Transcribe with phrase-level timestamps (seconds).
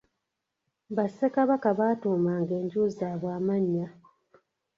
[0.95, 3.87] Bassekabaka baatuumanga enju zaabwe amannya.